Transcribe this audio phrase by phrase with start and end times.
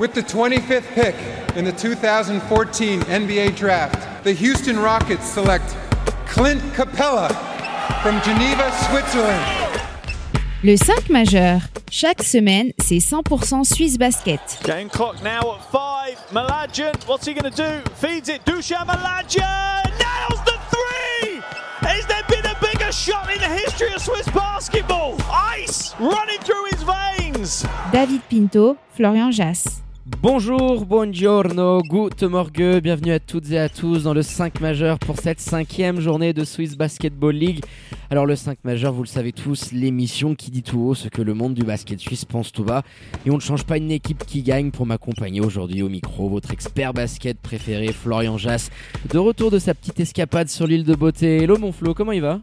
[0.00, 1.14] With the 25th pick
[1.58, 5.76] in the 2014 NBA Draft, the Houston Rockets select
[6.24, 7.28] Clint Capella
[8.02, 9.44] from Geneva, Switzerland.
[10.64, 11.60] Le 5 majeur.
[11.90, 14.40] Chaque semaine, c'est 100% Suisse Basket.
[14.64, 16.32] Game clock now at 5.
[16.32, 17.90] Malajan, what's he going to do?
[17.96, 18.42] Feeds it.
[18.46, 21.42] Dushan Malajan nails the three!
[21.80, 25.18] Has there been a bigger shot in the history of Swiss basketball?
[25.30, 27.66] Ice running through his veins.
[27.92, 29.82] David Pinto, Florian Jass.
[30.22, 35.16] Bonjour, buongiorno, good morgue, bienvenue à toutes et à tous dans le 5 majeur pour
[35.16, 37.64] cette cinquième journée de Swiss Basketball League.
[38.10, 41.22] Alors le 5 majeur, vous le savez tous, l'émission qui dit tout haut ce que
[41.22, 42.82] le monde du basket suisse pense tout bas.
[43.24, 46.50] Et on ne change pas une équipe qui gagne pour m'accompagner aujourd'hui au micro, votre
[46.50, 48.68] expert basket préféré, Florian Jass,
[49.08, 51.44] de retour de sa petite escapade sur l'île de Beauté.
[51.44, 52.40] Hello mon Flo, comment il va?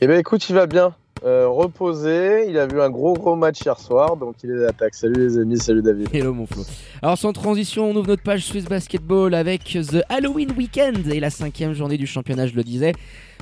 [0.00, 0.94] Eh bien écoute, il va bien.
[1.24, 4.94] Euh, reposé, il a vu un gros gros match hier soir, donc il est d'attaque.
[4.94, 6.08] Salut les amis, salut David.
[6.12, 6.64] Hello mon Flo.
[7.00, 11.30] Alors sans transition, on ouvre notre page Swiss Basketball avec The Halloween Weekend et la
[11.30, 12.92] cinquième journée du championnat, je le disais.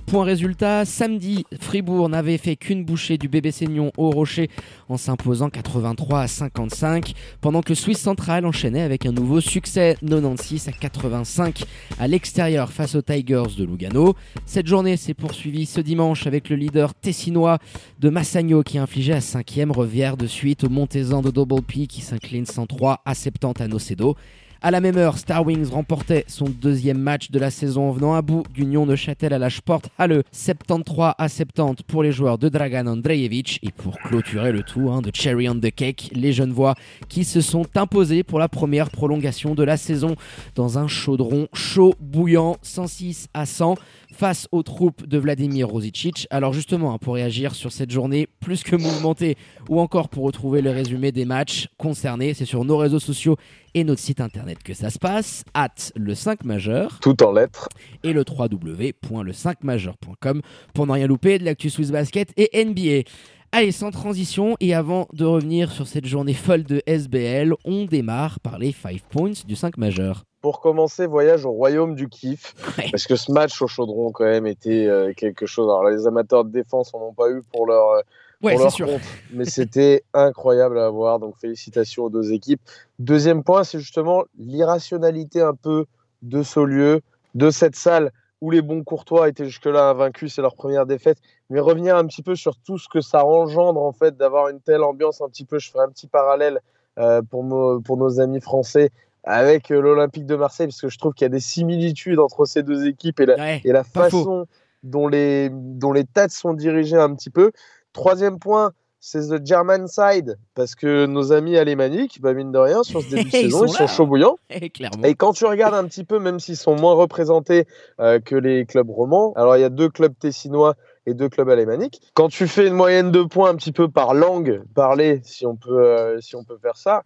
[0.06, 4.50] Point résultat, samedi, Fribourg n'avait fait qu'une bouchée du bébé Seignon au Rocher
[4.88, 10.68] en s'imposant 83 à 55, pendant que Swiss Central enchaînait avec un nouveau succès 96
[10.68, 11.62] à 85
[11.98, 14.14] à l'extérieur face aux Tigers de Lugano.
[14.46, 17.58] Cette journée s'est poursuivie ce dimanche avec le leader tessinois
[17.98, 22.00] de Massagno qui infligeait à cinquième revière de suite au Montezan de Double P qui
[22.00, 24.16] s'incline 103 à 70 à Nocedo.
[24.62, 28.12] À la même heure, Star Wings remportait son deuxième match de la saison en venant
[28.12, 28.42] à bout.
[28.52, 32.86] d'Union de Châtel à la Sport Halle 73 à 70 pour les joueurs de Dragan
[32.86, 36.74] Andrejevic et pour clôturer le tout hein, de Cherry on the Cake, les jeunes voix
[37.08, 40.14] qui se sont imposés pour la première prolongation de la saison
[40.56, 43.76] dans un chaudron chaud bouillant 106 à 100
[44.20, 46.26] face aux troupes de Vladimir Rosicic.
[46.28, 49.38] Alors justement, hein, pour réagir sur cette journée plus que mouvementée
[49.70, 53.38] ou encore pour retrouver le résumé des matchs concernés, c'est sur nos réseaux sociaux
[53.72, 56.98] et notre site internet que ça se passe, at le 5 majeur.
[57.00, 57.70] Tout en lettres.
[58.02, 60.42] Et le www.le5majeur.com
[60.74, 63.08] pour ne rien louper de l'actu Swiss Basket et NBA.
[63.52, 68.38] Allez, sans transition, et avant de revenir sur cette journée folle de SBL, on démarre
[68.40, 70.26] par les 5 points du 5 majeur.
[70.40, 72.54] Pour commencer, voyage au royaume du kiff,
[72.90, 75.66] parce que ce match au chaudron quand même était euh, quelque chose.
[75.66, 78.00] Alors les amateurs de défense en ont pas eu pour leur, euh,
[78.42, 78.86] ouais, pour leur sûr.
[78.86, 79.02] compte,
[79.32, 81.18] mais c'était incroyable à voir.
[81.18, 82.60] Donc félicitations aux deux équipes.
[82.98, 85.84] Deuxième point, c'est justement l'irrationalité un peu
[86.22, 87.02] de ce lieu,
[87.34, 91.18] de cette salle où les bons courtois étaient jusque-là invaincus, c'est leur première défaite,
[91.50, 94.60] mais revenir un petit peu sur tout ce que ça engendre en fait d'avoir une
[94.60, 96.60] telle ambiance un petit peu, je ferai un petit parallèle
[96.98, 98.90] euh, pour, nos, pour nos amis français
[99.24, 102.44] avec euh, l'Olympique de Marseille, parce que je trouve qu'il y a des similitudes entre
[102.44, 104.46] ces deux équipes et la, Ouais, et la façon
[104.82, 107.52] dont les, dont les têtes sont dirigées un petit peu.
[107.92, 108.72] Troisième point,
[109.02, 113.08] c'est the German side, parce que nos amis alémaniques, bah mine de rien, sur ce
[113.08, 113.86] début de Ils saison, sont ils sont là.
[113.88, 114.36] chauds bouillants.
[114.50, 117.66] Et quand tu regardes un petit peu, même s'ils sont moins représentés
[117.98, 120.74] euh, que les clubs romans, alors il y a deux clubs tessinois
[121.06, 122.00] et deux clubs alémaniques.
[122.14, 125.56] Quand tu fais une moyenne de points un petit peu par langue parlée, si on
[125.56, 127.02] peut, euh, si on peut faire ça,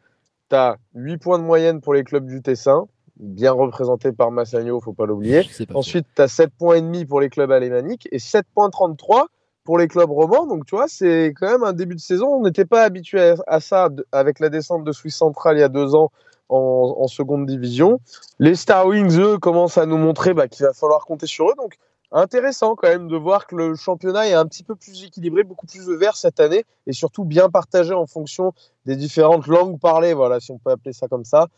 [0.51, 4.81] tu as 8 points de moyenne pour les clubs du Tessin, bien représentés par Massagno,
[4.81, 5.49] faut pas l'oublier.
[5.75, 9.27] Ensuite, tu as 7 points et demi pour les clubs alémaniques et 7.33
[9.65, 10.47] pour les clubs romans.
[10.47, 12.27] Donc, tu vois, c'est quand même un début de saison.
[12.27, 15.69] On n'était pas habitué à, ça avec la descente de Suisse Centrale il y a
[15.69, 16.11] deux ans
[16.49, 18.01] en, en seconde division.
[18.39, 21.55] Les Star Wings, eux, commencent à nous montrer bah, qu'il va falloir compter sur eux.
[21.57, 21.77] Donc,
[22.15, 25.67] intéressant quand même de voir que le championnat est un petit peu plus équilibré, beaucoup
[25.67, 28.53] plus ouvert cette année et surtout bien partagé en fonction
[28.87, 31.49] des différentes langues parlées, voilà, si on peut appeler ça comme ça.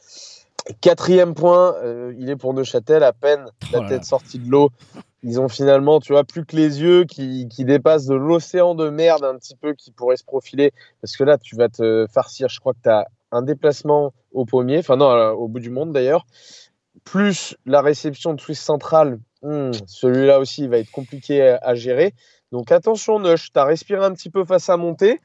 [0.81, 4.71] Quatrième point, euh, il est pour Neuchâtel, à peine la Oh tête sortie de l'eau.
[5.23, 8.89] Ils ont finalement, tu vois, plus que les yeux qui, qui dépassent de l'océan de
[8.91, 10.73] merde un petit peu qui pourrait se profiler.
[11.01, 12.49] Parce que là, tu vas te farcir.
[12.49, 15.71] Je crois que tu as un déplacement au pommier, enfin non, euh, au bout du
[15.71, 16.27] monde d'ailleurs.
[17.05, 21.75] Plus la réception de Swiss Central, hmm, celui-là aussi, il va être compliqué à, à
[21.75, 22.15] gérer.
[22.53, 25.21] Donc attention, Neuch, tu as respiré un petit peu face à monter.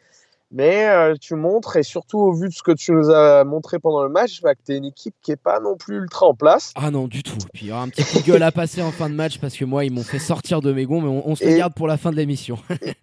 [0.54, 3.80] Mais euh, tu montres, et surtout au vu de ce que tu nous as montré
[3.80, 6.26] pendant le match, bah, que tu es une équipe qui n'est pas non plus ultra
[6.26, 6.74] en place.
[6.76, 7.38] Ah non, du tout.
[7.54, 9.40] Puis il y aura un petit coup de gueule à passer en fin de match
[9.40, 11.56] parce que moi, ils m'ont fait sortir de mes gonds, mais on, on se Et-
[11.58, 12.58] garde pour la fin de l'émission.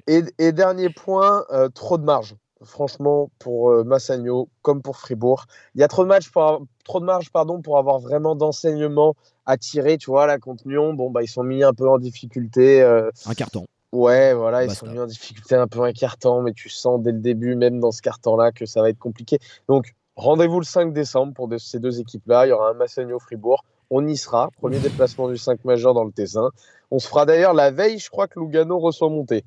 [0.07, 2.35] Et, et dernier point, euh, trop de marge.
[2.65, 5.45] Franchement, pour euh, Massagno, comme pour Fribourg,
[5.75, 9.15] il y a trop de, matchs pour trop de marge pardon, pour avoir vraiment d'enseignement
[9.47, 9.97] à tirer.
[9.99, 12.83] Tu vois, là, contre Lyon, bon, bah, ils sont mis un peu en difficulté.
[12.83, 13.65] euh, Un carton.
[13.93, 17.13] ouais, voilà, ils sont mis en difficulté un peu un carton, mais tu sens dès
[17.13, 19.39] le début, même dans ce carton-là, que ça va être compliqué.
[19.69, 22.47] Donc, rendez-vous le 5 décembre pour de- ces deux équipes-là.
[22.47, 23.65] Il y aura un Massagno-Fribourg.
[23.91, 24.51] On y sera.
[24.59, 26.51] Premier déplacement du 5 majeur dans le Tessin.
[26.91, 29.45] On se fera d'ailleurs la veille, je crois que Lugano reçoit monté.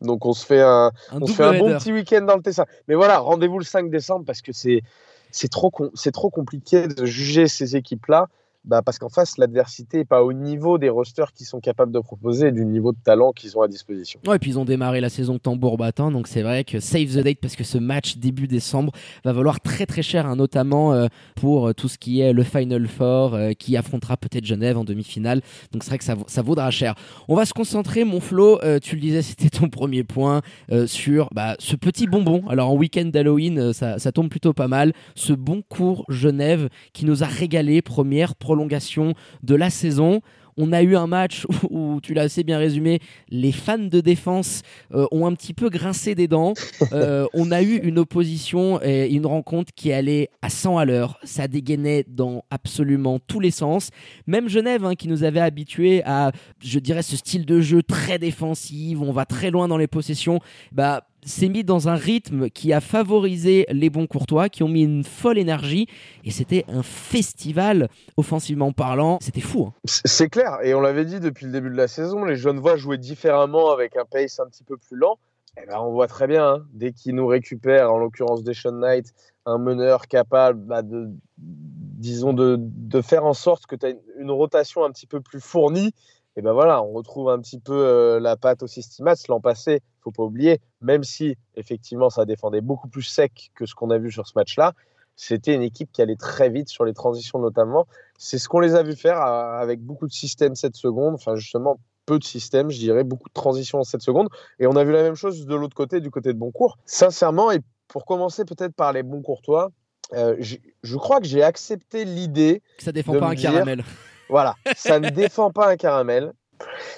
[0.00, 2.42] Donc on se fait un, Un on se fait un bon petit week-end dans le
[2.42, 2.66] Tessin.
[2.88, 4.82] Mais voilà, rendez-vous le 5 décembre parce que c'est
[5.30, 8.28] c'est trop, c'est trop compliqué de juger ces équipes-là
[8.66, 12.00] bah parce qu'en face, l'adversité n'est pas au niveau des rosters qui sont capables de
[12.00, 14.20] proposer, du niveau de talent qu'ils ont à disposition.
[14.26, 17.16] Ouais, et puis ils ont démarré la saison tambour battant, donc c'est vrai que save
[17.16, 18.92] the date parce que ce match début décembre
[19.24, 22.42] va valoir très très cher, hein, notamment euh, pour euh, tout ce qui est le
[22.42, 25.42] Final Four euh, qui affrontera peut-être Genève en demi-finale.
[25.72, 26.94] Donc c'est vrai que ça, ça, vaudra cher.
[27.28, 30.42] On va se concentrer, mon Flo, tu le disais, c'était ton premier point
[30.86, 32.42] sur bah, ce petit bonbon.
[32.48, 34.92] Alors en week-end d'Halloween, ça, ça tombe plutôt pas mal.
[35.14, 39.12] Ce bon cours Genève qui nous a régalé, première prolongation
[39.42, 40.22] de la saison.
[40.58, 44.62] On a eu un match où, tu l'as assez bien résumé, les fans de défense
[44.94, 46.54] euh, ont un petit peu grincé des dents.
[46.92, 51.18] Euh, on a eu une opposition et une rencontre qui allait à 100 à l'heure.
[51.24, 53.90] Ça dégainait dans absolument tous les sens.
[54.26, 58.18] Même Genève, hein, qui nous avait habitués à, je dirais, ce style de jeu très
[58.18, 60.40] défensif, on va très loin dans les possessions,
[60.72, 64.84] bah s'est mis dans un rythme qui a favorisé les bons courtois, qui ont mis
[64.84, 65.86] une folle énergie,
[66.24, 69.66] et c'était un festival, offensivement parlant, c'était fou.
[69.68, 69.74] Hein.
[69.84, 72.76] C'est clair, et on l'avait dit depuis le début de la saison, les jeunes voix
[72.76, 75.18] jouaient différemment avec un pace un petit peu plus lent.
[75.58, 78.78] Et eh ben, on voit très bien, hein, dès qu'ils nous récupèrent, en l'occurrence Deshaun
[78.78, 79.14] Knight,
[79.46, 81.08] un meneur capable bah, de,
[81.38, 85.40] disons, de, de, faire en sorte que tu as une rotation un petit peu plus
[85.40, 85.94] fournie,
[86.36, 89.80] et ben voilà, on retrouve un petit peu euh, la patte au Systemats l'an passé,
[90.02, 93.98] faut pas oublier, même si effectivement ça défendait beaucoup plus sec que ce qu'on a
[93.98, 94.74] vu sur ce match-là,
[95.16, 97.86] c'était une équipe qui allait très vite sur les transitions notamment.
[98.18, 101.36] C'est ce qu'on les a vu faire euh, avec beaucoup de systèmes 7 secondes, enfin
[101.36, 104.28] justement peu de systèmes, je dirais, beaucoup de transitions en 7 secondes.
[104.60, 106.78] Et on a vu la même chose de l'autre côté, du côté de Boncourt.
[106.84, 109.72] Sincèrement, et pour commencer peut-être par les bons courtois,
[110.12, 112.62] euh, je crois que j'ai accepté l'idée.
[112.78, 113.82] Que ça défend pas un caramel.
[114.28, 116.32] Voilà, ça ne défend pas un caramel.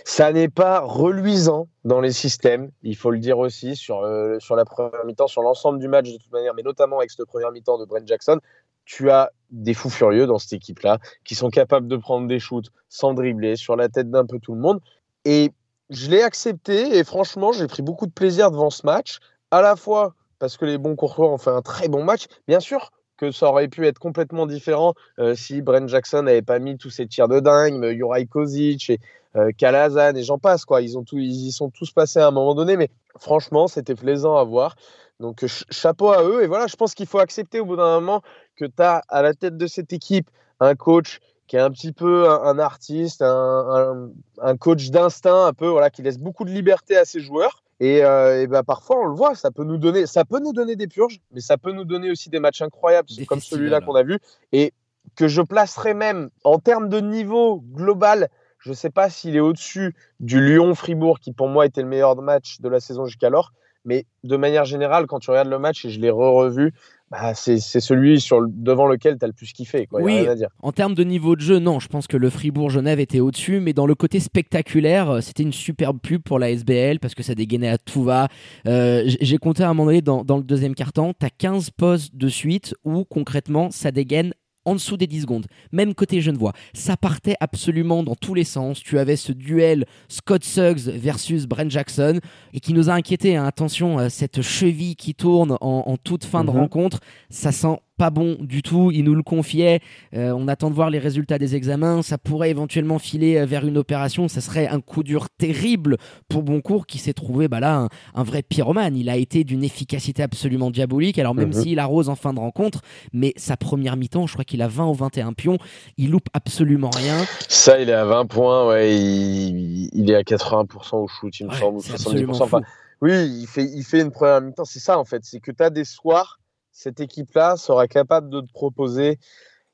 [0.05, 4.55] Ça n'est pas reluisant dans les systèmes, il faut le dire aussi, sur, euh, sur
[4.55, 7.51] la première mi-temps, sur l'ensemble du match de toute manière, mais notamment avec cette première
[7.51, 8.39] mi-temps de Brent Jackson.
[8.85, 12.71] Tu as des fous furieux dans cette équipe-là qui sont capables de prendre des shoots
[12.89, 14.81] sans dribbler sur la tête d'un peu tout le monde.
[15.25, 15.53] Et
[15.91, 19.19] je l'ai accepté et franchement, j'ai pris beaucoup de plaisir devant ce match,
[19.51, 22.27] à la fois parce que les bons courtois ont fait un très bon match.
[22.47, 26.59] Bien sûr, que ça aurait pu être complètement différent euh, si Brent Jackson n'avait pas
[26.59, 29.01] mis tous ses tirs de dingue, Juraj Kozic et
[29.37, 30.81] euh, Kalazan et j'en passe quoi.
[30.81, 32.89] Ils ont tout, ils y sont tous passés à un moment donné, mais
[33.19, 34.77] franchement, c'était plaisant à voir.
[35.21, 38.23] Donc chapeau à eux et voilà, je pense qu'il faut accepter au bout d'un moment
[38.57, 40.31] que tu as à la tête de cette équipe
[40.61, 41.19] un coach
[41.49, 44.11] qui est un petit peu un, artiste, un,
[44.41, 48.05] un coach d'instinct un peu voilà qui laisse beaucoup de liberté à ses joueurs et,
[48.05, 50.89] euh, bah, parfois, on le voit, ça peut nous donner, ça peut nous donner des
[50.89, 54.19] purges, mais ça peut nous donner aussi des matchs incroyables, comme celui-là qu'on a vu,
[54.53, 54.73] et
[55.15, 58.29] que je placerai même en termes de niveau global.
[58.59, 62.17] Je ne sais pas s'il est au-dessus du Lyon-Fribourg, qui pour moi était le meilleur
[62.21, 63.53] match de la saison jusqu'alors,
[63.85, 66.75] mais de manière générale, quand tu regardes le match, et je l'ai re-revu,
[67.11, 69.87] bah, c'est celui sur devant lequel tu as le plus kiffé.
[69.87, 70.27] Quoi, oui,
[70.63, 73.73] en termes de niveau de jeu, non, je pense que le Fribourg-Genève était au-dessus, mais
[73.73, 77.35] dans le côté spectaculaire, euh, c'était une superbe pub pour la SBL parce que ça
[77.35, 78.29] dégainait à tout va.
[78.67, 81.71] Euh, j'ai compté à un moment donné dans, dans le deuxième quart-temps, tu as 15
[81.71, 84.35] postes de suite où concrètement ça dégaine
[84.69, 85.47] en dessous des 10 secondes.
[85.73, 86.53] Même côté Genevois.
[86.75, 88.83] Ça partait absolument dans tous les sens.
[88.83, 92.21] Tu avais ce duel Scott Suggs versus Brent Jackson
[92.53, 93.37] et qui nous a inquiété.
[93.37, 93.47] Hein.
[93.47, 96.59] Attention, euh, cette cheville qui tourne en, toute fin de mhm.
[96.59, 97.01] rencontre,
[97.31, 98.91] ça sent pas bon du tout.
[98.93, 99.81] Il nous le confiait.
[100.15, 102.01] Euh, on attend de voir les résultats des examens.
[102.03, 104.29] Ça pourrait éventuellement filer euh, vers une opération.
[104.29, 108.43] Ça serait un coup dur terrible pour Boncourt qui s'est trouvé bah là un, vrai
[108.43, 108.97] pyromane.
[108.97, 111.19] Il a été d'une efficacité absolument diabolique.
[111.19, 111.63] Alors même mhm.
[111.63, 112.81] s'il arrose en fin de rencontre,
[113.13, 115.59] mais sa première mi-temps, je crois qu'il a 20 ou 21 pions.
[115.97, 117.19] Il loupe absolument rien.
[117.49, 118.69] Ça, il est à 20 points.
[118.69, 122.63] Ouais, il, est à 80% au shoot, il me semble, 70%.
[123.01, 124.65] oui, il fait, il fait une première mi-temps.
[124.65, 125.25] C'est ça en fait.
[125.25, 126.39] C'est que tu as des soirs
[126.79, 129.19] cette équipe-là sera capable de te proposer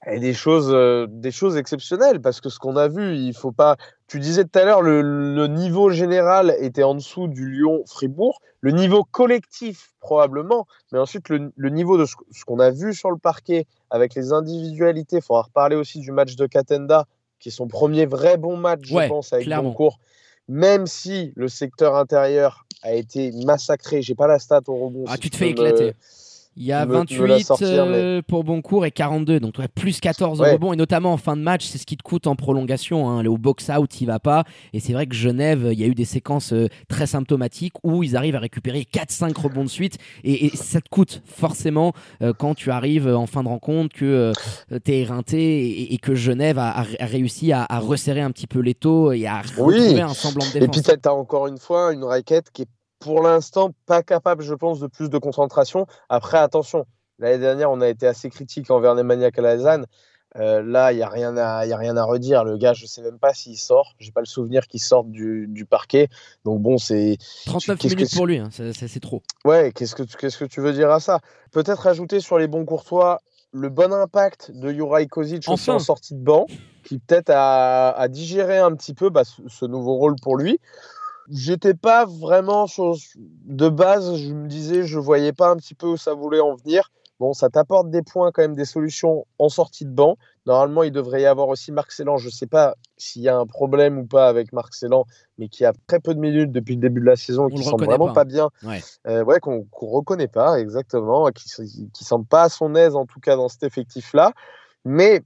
[0.06, 3.52] eh, des choses, euh, des choses exceptionnelles parce que ce qu'on a vu, il faut
[3.52, 3.76] pas.
[4.06, 9.04] Tu disais tout à l'heure, le, niveau général était en dessous du Lyon-Fribourg, le niveau
[9.04, 12.14] collectif probablement, mais ensuite le, niveau de ce,
[12.46, 15.16] qu'on a vu sur le parquet avec les individualités.
[15.16, 17.06] Il faudra reparler aussi du match de Katenda,
[17.38, 19.98] qui est son premier vrai bon match, je pense, avec cours.
[20.48, 25.04] Même si le secteur intérieur a été massacré, j'ai pas la stat au rebond.
[25.06, 25.94] Ah, tu te fais éclater.
[26.56, 30.52] Il y a 28 euh, pour Boncourt et 42, donc plus 14 ouais.
[30.52, 33.10] rebonds et notamment en fin de match, c'est ce qui te coûte en prolongation.
[33.10, 33.24] Hein.
[33.26, 34.44] Au box-out, il va pas.
[34.72, 38.04] Et c'est vrai que Genève, il y a eu des séquences euh, très symptomatiques où
[38.04, 41.92] ils arrivent à récupérer 4-5 rebonds de suite et, ça te coûte forcément
[42.22, 44.32] euh, quand tu arrives en fin de rencontre, que
[44.84, 49.12] tu es éreinté et, que Genève a, réussi à, resserrer un petit peu les taux
[49.12, 50.76] et à retrouver un semblant de défense.
[50.76, 52.68] Et puis tu as encore une fois une raquette qui est
[52.98, 55.86] pour l'instant pas capable, je pense, de plus de concentration.
[56.08, 56.86] Après, attention,
[57.18, 59.84] L'année dernière, on a été assez critique envers Nemanja Kalazan.
[60.36, 62.42] Euh, là, il n'y a, rien à, a rien à redire.
[62.42, 63.94] Le gars, je ne sais même pas s'il sort.
[64.00, 66.08] Je n'ai pas le souvenir qu'il sorte du, du, parquet.
[66.44, 67.18] Donc bon, c'est...
[67.46, 68.48] 39 minutes pour lui, hein.
[68.50, 69.22] c'est trop.
[69.44, 71.20] Ouais, qu'est-ce que, qu'est-ce que tu veux dire à ça?
[71.52, 73.20] Peut-être ajouter sur les bons courtois
[73.52, 75.74] le bon impact de Juraj Kozic enfin.
[75.74, 76.46] en sortie de banc,
[76.82, 80.58] qui peut-être a, a, digéré un petit peu bah, ce, ce, nouveau rôle pour lui.
[81.30, 85.86] J'étais pas vraiment sur, de base, je me disais, je voyais pas un petit peu
[85.86, 86.90] où ça voulait en venir.
[87.20, 90.16] Bon, ça t'apporte des points, quand même, des solutions en sortie de banc.
[90.46, 92.16] Normalement, il devrait y avoir aussi Marc Célan.
[92.16, 95.04] Je ne sais pas s'il y a un problème ou pas avec Marc Célan,
[95.38, 97.84] mais qui a très peu de minutes depuis le début de la saison, qui semble
[97.84, 98.50] vraiment pas, bien.
[98.64, 102.96] Ouais, euh, ouais qu'on ne reconnaît pas, exactement, qui ne semble pas à son aise,
[102.96, 104.32] en tout cas, dans cet effectif-là.
[104.84, 105.22] Mais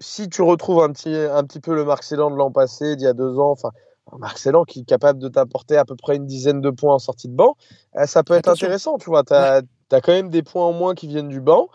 [0.00, 3.04] si tu retrouves un petit, un petit peu le Marc Célan de l'an passé, d'il
[3.04, 3.70] y a deux ans, enfin,
[4.18, 6.98] Marc Célan qui est capable de t'apporter à peu près une dizaine de points en
[6.98, 7.56] sortie de banc,
[7.96, 8.66] euh, ça peut être Attention.
[8.66, 9.22] intéressant, tu vois.
[9.24, 11.68] Tu as, as, quand même des points en moins qui viennent du banc,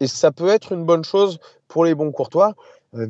[0.00, 2.54] et ça peut être une bonne chose pour les bons courtois.
[2.92, 3.06] Il euh,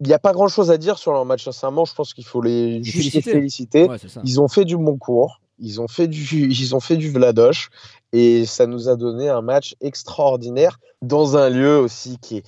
[0.00, 1.84] n'y a pas grand chose à dire sur leur match, sincèrement.
[1.84, 3.88] Je pense qu'il faut les, féliciter.
[3.88, 7.10] Ouais, ils ont fait du bon cours, ils ont fait du, ils ont fait du
[7.10, 7.70] Vladoche,
[8.12, 12.44] et ça nous a donné un match extraordinaire dans un lieu aussi qui est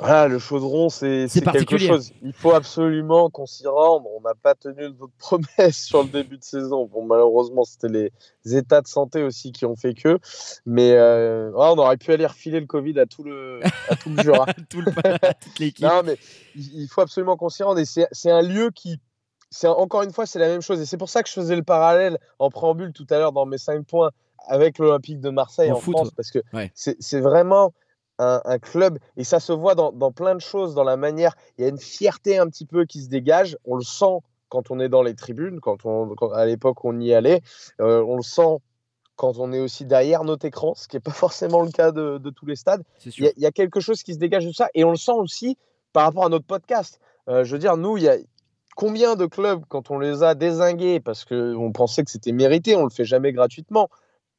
[0.00, 2.12] voilà, le chaudron, c'est quelque chose.
[2.22, 4.04] Il faut absolument qu'on s'y rende.
[4.16, 6.86] On n'a pas tenu notre promesse sur le début de saison.
[6.86, 8.10] Bon, malheureusement, c'était
[8.44, 10.18] les états de santé aussi qui ont fait que.
[10.64, 14.22] Mais euh, on aurait pu aller refiler le Covid à tout le, à tout le
[14.22, 14.46] Jura.
[14.70, 15.84] tout le, toute l'équipe.
[15.84, 16.16] non, mais
[16.54, 17.78] il faut absolument qu'on s'y rende.
[17.78, 18.98] Et c'est un lieu qui.
[19.64, 20.80] Encore une fois, c'est la même chose.
[20.80, 23.44] Et c'est pour ça que je faisais le parallèle en préambule tout à l'heure dans
[23.44, 24.12] mes 5 points
[24.46, 26.10] avec l'Olympique de Marseille en, en foot, France.
[26.16, 26.70] Parce que ouais.
[26.74, 27.74] c'est vraiment
[28.20, 31.34] un, un, club et ça se voit dans, dans, plein de choses, dans la manière.
[31.56, 33.56] Il y a une fierté un petit peu qui se dégage.
[33.64, 37.00] On le sent quand on est dans les tribunes, quand on, quand, à l'époque on
[37.00, 37.40] y allait.
[37.80, 38.58] Euh, on le sent
[39.16, 42.18] quand on est aussi derrière notre écran, ce qui n'est pas forcément le cas de,
[42.18, 42.82] de tous les stades.
[43.04, 45.12] Il y, y, a quelque chose qui se dégage de ça et on le sent
[45.12, 45.56] aussi
[45.92, 47.00] par rapport à notre podcast.
[47.28, 48.16] Euh, je veux dire, nous, il y a
[48.76, 52.84] combien de clubs, quand on les a désingués parce qu'on pensait que c'était mérité, on
[52.84, 53.88] le fait jamais gratuitement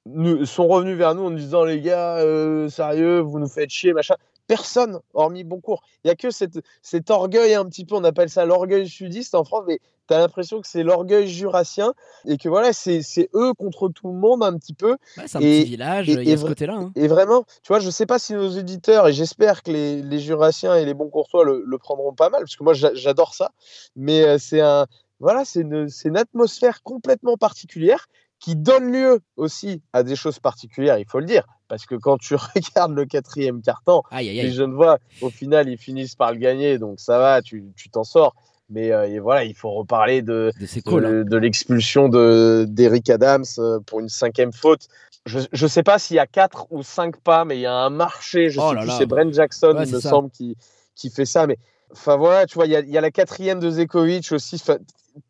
[0.05, 3.70] nous, sont revenus vers nous en nous disant les gars, euh, sérieux, vous nous faites
[3.70, 4.15] chier, machin.
[4.48, 5.81] Personne, hormis Boncourt.
[6.03, 9.34] Il n'y a que cette, cet orgueil un petit peu, on appelle ça l'orgueil sudiste
[9.34, 9.79] en France, mais
[10.10, 11.93] tu as l'impression que c'est l'orgueil jurassien
[12.25, 14.98] et que voilà, c'est eux contre tout le monde un petit peu.
[15.17, 16.74] Ouais, c'est un et, petit village, il y a ce côté-là.
[16.74, 16.91] Hein.
[16.96, 20.20] Et vraiment, tu vois, je sais pas si nos éditeurs, et j'espère que les, les,
[20.20, 23.51] jurassiens et les bons courtois le, le, prendront pas mal, parce que moi j'adore ça,
[23.96, 24.86] mais euh, c'est un.
[25.22, 28.08] Voilà, c'est une, une atmosphère complètement particulière
[28.41, 31.45] qui donne lieu aussi à des choses particulières, il faut le dire.
[31.69, 36.33] Parce que quand tu regardes le quatrième carton, les Genevois, au final, ils finissent par
[36.33, 38.36] le gagner, donc ça va, tu t'en sors.
[38.69, 41.24] Mais euh, et voilà, il faut reparler de, de, cool, hein.
[41.25, 44.88] de l'expulsion d'Eric Adams euh, pour une cinquième faute.
[45.25, 47.74] Je ne sais pas s'il y a quatre ou cinq pas, mais il y a
[47.74, 50.10] un marché, je oh sais c'est Brent Jackson, Ouais, il me ça.
[50.10, 50.57] semble, qui,
[50.95, 51.45] qui fait ça.
[51.48, 51.57] Mais
[51.91, 54.60] enfin voilà, tu vois, il y y a la quatrième de Zekovic aussi.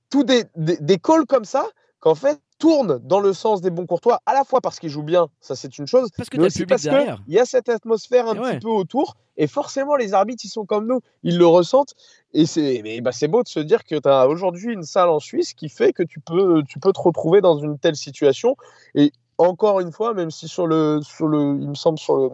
[0.09, 1.65] Tout des, des, des calls comme ça
[2.01, 5.01] qu'en fait tourne dans le sens des bons courtois, à la fois parce qu'ils jouent
[5.03, 8.27] bien, ça c'est une chose, Parce que mais aussi parce qu'il y a cette atmosphère
[8.27, 8.59] un Et petit ouais.
[8.59, 11.93] peu autour, et forcément les arbitres ils sont comme nous, ils le ressentent,
[12.33, 15.09] et c'est mais, bah, c'est beau de se dire que tu as aujourd'hui une salle
[15.09, 18.55] en Suisse qui fait que tu peux, tu peux te retrouver dans une telle situation,
[18.93, 22.29] et encore une fois, même si sur le, sur le, il me semble sur le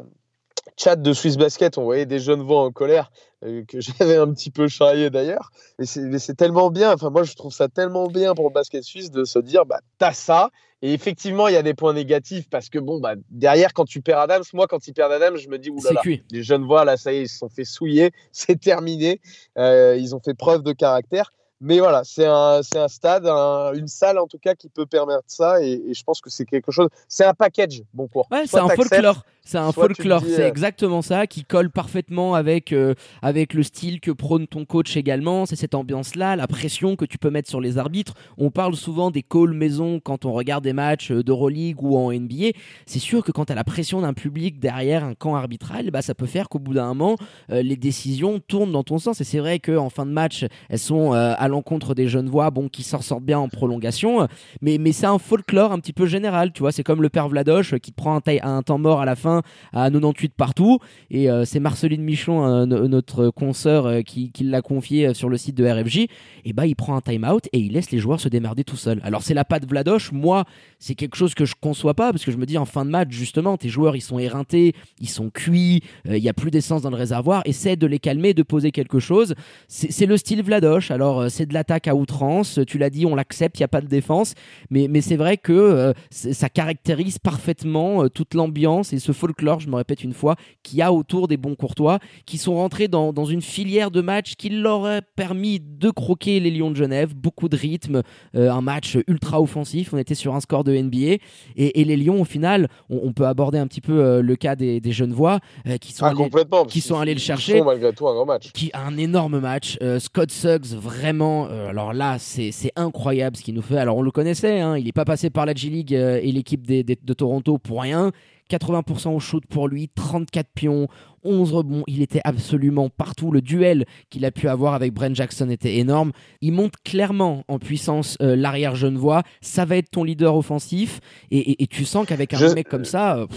[0.75, 3.12] chat de Swiss Basket, on voyait des jeunes voix en colère
[3.45, 5.51] euh, que j'avais un petit peu charrié d'ailleurs.
[5.79, 5.86] Mais
[6.19, 9.24] c'est tellement bien, enfin moi je trouve ça tellement bien pour le basket suisse de
[9.24, 10.50] se dire bah t'as ça.
[10.83, 14.01] Et effectivement, il y a des points négatifs parce que bon bah derrière quand tu
[14.01, 16.24] perds Adams, moi quand ils perdent Adams, je me dis oulala, cuit.
[16.31, 19.19] les jeunes voix là ça y est, ils se sont fait souiller, c'est terminé,
[19.57, 21.31] euh, ils ont fait preuve de caractère.
[21.59, 25.24] Mais voilà, c'est un, un stade, un- une salle en tout cas qui peut permettre
[25.25, 26.88] ça et, et je pense que c'est quelque chose.
[27.07, 28.27] C'est un package, bon cours.
[28.29, 29.24] Ouais, c'est un folklore.
[29.48, 30.22] C'est un soit folklore.
[30.22, 34.46] dis, C'est euh, exactement ça qui colle parfaitement avec euh, avec le style que prône
[34.48, 35.46] ton coach également.
[35.46, 38.13] C'est cette ambiance-là, la pression que tu peux mettre sur les arbitres.
[38.38, 42.12] On parle souvent des calls maison quand on regarde des matchs euh, d'Euroleague ou en
[42.12, 42.51] NBA.
[42.86, 46.01] C'est sûr que quand tu as la pression d'un public derrière un camp arbitral, bah
[46.01, 47.16] ça peut faire qu'au bout d'un moment,
[47.51, 49.22] euh, les décisions tournent dans ton sens.
[49.22, 52.51] Et c'est vrai qu'en fin de match, elles sont euh, à l'encontre des jeunes voix,
[52.51, 54.27] bon, qui s'en sortent bien en prolongation.
[54.62, 56.72] Mais, mais c'est un folklore un petit peu général, tu vois.
[56.72, 59.16] C'est comme le père Vladoche qui te prend un, taille- un temps mort à la
[59.16, 59.37] fin
[59.74, 60.79] à 98 partout.
[61.10, 65.38] Et euh, c'est Marceline Michon, euh, no- notre consoeur, euh, qui, l'a confié sur le
[65.38, 66.08] site de RFJ.
[66.46, 69.01] Et bah, il prend un time-out et il laisse les joueurs se démerder tout seuls.
[69.03, 70.12] Alors, c'est la patte Vladoche.
[70.12, 70.46] Moi,
[70.79, 72.89] c'est quelque chose que je conçois pas parce que je me dis en fin de
[72.91, 76.82] match, justement, tes joueurs, ils sont éreintés, ils sont cuits, il y a plus d'essence
[76.84, 77.41] dans le réservoir.
[77.46, 79.34] Essaie de les calmer, de poser quelque chose.
[79.67, 80.91] C'est le style Vladoche.
[80.91, 82.60] Alors, c'est de l'attaque à outrance.
[82.67, 84.34] Tu l'as dit, on l'accepte, il n'y a pas de défense.
[84.70, 89.75] Mais, mais c'est vrai que ça caractérise parfaitement toute l'ambiance et ce folklore je me
[89.75, 93.25] répète une fois, qu'il y a autour des bons courtois, qui sont rentrés dans, dans
[93.25, 97.50] une filière de match qui leur a permis de croquer les Lions de Genève, beaucoup
[97.50, 98.01] de rythme,
[98.36, 101.17] euh, un match ultra offensif, on était sur un score de NBA,
[101.55, 104.81] et, les Lions au final, on, peut aborder un petit peu euh, le cas des,
[104.81, 105.39] des jeunes voix
[105.79, 106.29] qui sont ah, allés,
[106.67, 109.77] qui sont allés le chercher, malgré tout un grand match, qui a un énorme match,
[110.00, 114.60] Scott Suggs vraiment, alors là c'est incroyable ce qu'il nous fait, alors on le connaissait,
[114.60, 118.12] hein, il n'est pas passé par la G-League et l'équipe de Toronto pour rien.
[118.50, 120.88] 80% au shoot pour lui, 34 pions,
[121.24, 123.32] 11 rebonds, il était absolument partout.
[123.32, 126.12] Le duel qu'il a pu avoir avec Brent Jackson était énorme.
[126.42, 129.24] Il monte clairement en puissance euh, l'arrière genevois.
[129.42, 131.00] Ça va être ton leader offensif.
[131.32, 133.27] Et, tu sens qu'avec un mec comme ça, euh,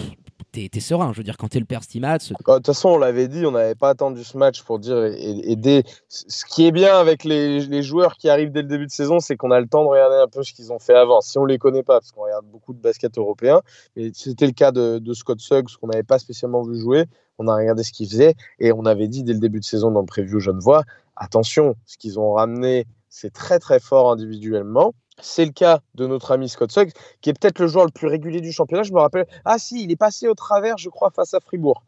[0.53, 1.13] t'es es serein.
[1.13, 2.19] Je veux dire, quand t'es le père Stimats.
[2.19, 5.05] De toute façon, on l'avait dit, on n'avait pas attendu ce match pour dire.
[5.05, 9.21] Et, Ce qui est bien avec les, joueurs qui arrivent dès le début de saison,
[9.21, 11.21] c'est qu'on a le temps de regarder un peu ce qu'ils ont fait avant.
[11.21, 13.61] Si on les connaît pas, parce qu'on regarde beaucoup de basket européen,
[13.97, 17.05] mais c'était le cas de, Scott Suggs, qu'on n'avait pas spécialement vu jouer.
[17.39, 19.91] On a regardé ce qu'il faisait et on avait dit dès le début de saison
[19.91, 20.85] dans le preview Genevois,
[21.17, 24.95] attention, ce qu'ils ont ramené, c'est très très fort individuellement.
[25.23, 28.07] C'est le cas de notre ami Scott Suggs, qui est peut-être le joueur le plus
[28.07, 28.83] régulier du championnat.
[28.83, 31.83] Je me rappelle, ah si, il est passé au travers, je crois, face à Fribourg.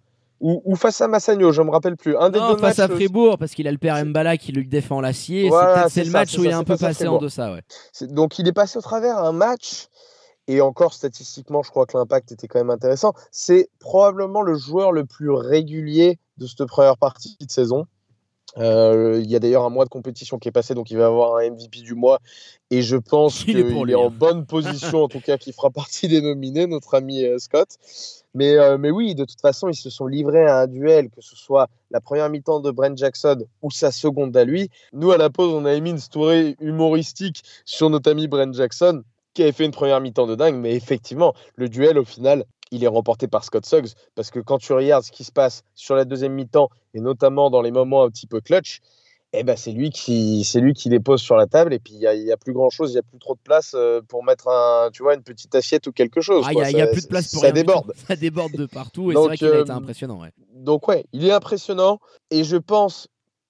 [0.44, 2.16] Ou, face à Massagno, je me rappelle plus.
[2.16, 5.00] Un des non, face à Fribourg, parce qu'il a le père Mbala qui lui défend
[5.00, 5.48] l'acier.
[5.88, 7.52] c'est le match où il est un peu passé en deçà.
[7.52, 7.62] Ouais.
[8.08, 9.86] Donc il est passé au travers un match,
[10.48, 13.12] et encore statistiquement, je crois que l'impact était quand même intéressant.
[13.30, 17.86] C'est probablement le joueur le plus régulier de cette première partie de saison.
[18.58, 21.06] Euh, il y a d'ailleurs un mois de compétition qui est passé, donc il va
[21.06, 22.20] avoir un MVP du mois.
[22.70, 24.10] Et je pense qu'il est, en hein.
[24.10, 27.68] bonne position, en tout cas, qui fera partie des nominés, notre ami euh, Scott.
[28.34, 31.20] Mais, euh, mais oui, de toute façon, ils se sont livrés à un duel, que
[31.20, 34.70] ce soit la première mi-temps de Brent Jackson ou sa seconde à lui.
[34.92, 39.02] Nous, à la pause, on a émis une story humoristique sur notre ami Brent Jackson,
[39.34, 40.56] qui avait fait une première mi-temps de dingue.
[40.56, 43.92] Mais effectivement, le duel, au final, il est remporté par Scott Suggs.
[44.16, 47.50] Parce que quand tu regardes ce qui se passe sur la deuxième mi-temps, et notamment
[47.50, 48.80] dans les moments un petit peu clutch,
[49.34, 51.94] eh ben c'est lui qui c'est lui qui les pose sur la table et puis
[51.94, 54.22] il y a, plus grand chose il y a plus trop de place euh, pour
[54.24, 57.04] mettre un tu vois une petite assiette ou quelque chose ah, il y, a plus
[57.04, 57.94] de place pour ça déborde.
[58.08, 60.20] ça déborde de partout et c'est vrai qu'il a été euh, impressionnant
[60.54, 61.98] donc ouais il est impressionnant
[62.30, 63.08] et je pense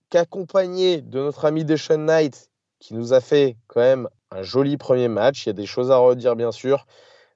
[0.09, 5.09] qu'accompagné de notre ami Deshaun Knight qui nous a fait quand même un joli premier
[5.09, 6.87] match il y a des choses à redire bien sûr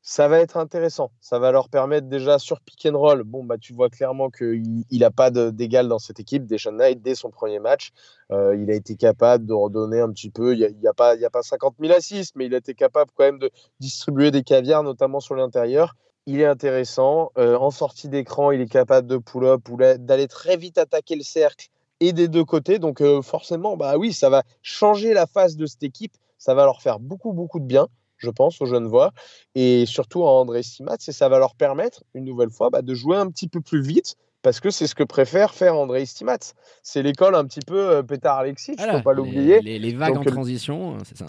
[0.09, 1.11] ça va être intéressant.
[1.21, 3.25] Ça va leur permettre déjà sur pick and roll.
[3.25, 6.47] Bon, bah, tu vois clairement qu'il n'a pas d'égal dans cette équipe.
[6.47, 7.91] Deshaun Knight, dès son premier match,
[8.31, 10.55] euh, il a été capable de redonner un petit peu.
[10.55, 13.11] Il n'y a, a, pas, a pas 50 000 assists, mais il a été capable
[13.17, 15.97] quand même de distribuer des caviars, notamment sur l'intérieur.
[16.27, 17.33] Il est intéressant.
[17.37, 21.25] Euh, en sortie d'écran, il est capable de pull-up ou d'aller très vite attaquer le
[21.25, 21.67] cercle
[21.99, 22.79] et des deux côtés.
[22.79, 26.15] Donc, euh, forcément, bah oui, ça va changer la face de cette équipe.
[26.39, 27.89] Ça va leur faire beaucoup, beaucoup de bien
[28.19, 29.13] je pense, aux jeunes voix,
[29.55, 32.95] et surtout à André Stimats, et ça va leur permettre, une nouvelle fois, bah, de
[32.95, 36.55] jouer un petit peu plus vite, parce que c'est ce que préfère faire André Stimats.
[36.83, 39.61] C'est l'école un petit peu euh, Pétard Alexis, il ne faut pas l'oublier.
[39.61, 41.27] Les, vagues en euh, transition, euh, c'est ça.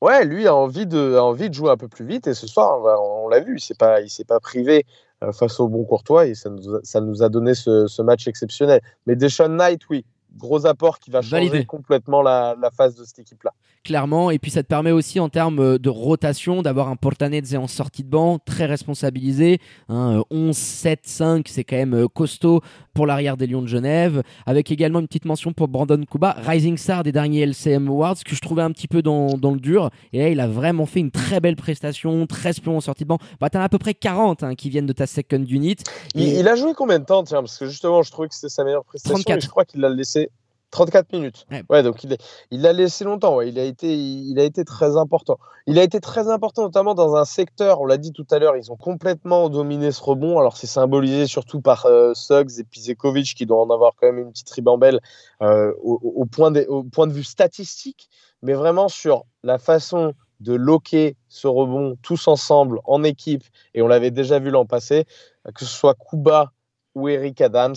[0.00, 2.80] Ouais, lui a envie, de, envie de jouer un peu plus vite, et ce soir,
[3.00, 4.84] on, l'a vu, il ne s'est pas privé
[5.32, 8.28] face au bon Courtois, et ça nous a, ça nous a donné ce, ce match
[8.28, 8.82] exceptionnel.
[9.06, 10.04] Mais Deshaun Knight, oui,
[10.36, 13.52] gros apport qui va changer complètement la, la phase de cette équipe-là.
[13.86, 17.54] Clairement, et puis ça te permet aussi en termes euh, de rotation d'avoir un Portanezze
[17.54, 19.60] en sortie de banc, très responsabilisé.
[19.88, 22.62] Hein, 11, 7, 5, c'est quand même euh, costaud
[22.94, 26.76] pour l'arrière des Lions de Genève, avec également une petite mention pour Brandon Kuba, Rising
[26.78, 29.90] Star des derniers LCM Awards, que je trouvais un petit peu dans, dans, le dur.
[30.12, 33.08] Et là, il a vraiment fait une très belle prestation, 13 plombs en sortie de
[33.08, 33.18] banc.
[33.38, 35.76] Bah, T'en as à peu près 40 hein, qui viennent de ta second unit.
[36.14, 38.64] Il, a joué combien de temps tiens, Parce que justement, je trouvais que c'était sa
[38.64, 39.14] meilleure prestation.
[39.14, 39.38] 34.
[39.38, 40.25] Et je crois qu'il l'a laissé
[40.70, 41.46] 34 minutes.
[41.70, 42.16] Ouais, donc il,
[42.50, 43.40] il l'a laissé longtemps.
[43.40, 45.38] Il, a été, il a été très important.
[45.66, 48.56] Il a été très important, notamment dans un secteur, on l'a dit tout à l'heure,
[48.56, 50.38] ils ont complètement dominé ce rebond.
[50.38, 54.18] Alors, c'est symbolisé surtout par euh, Suggs et Pizekovic, qui doit en avoir quand même
[54.18, 55.00] une petite ribambelle
[55.42, 58.08] euh, au, point au point de vue statistique,
[58.42, 63.88] mais vraiment sur la façon de loquer ce rebond tous ensemble, en équipe, et on
[63.88, 65.06] l'avait déjà vu l'an passé,
[65.54, 66.52] que ce soit Kuba
[66.94, 67.76] ou Eric Adams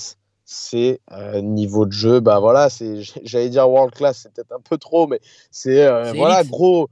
[0.51, 4.59] c'est euh, niveau de jeu, bah voilà, c'est, j'allais dire world class, c'est peut-être un
[4.59, 5.19] peu trop, mais
[5.51, 6.89] c'est euh, voilà gros,